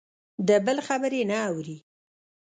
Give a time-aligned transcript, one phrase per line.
[0.47, 1.77] د بل خبرې نه اوري.